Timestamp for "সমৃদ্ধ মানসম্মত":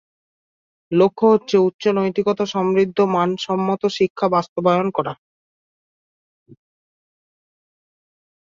2.45-3.81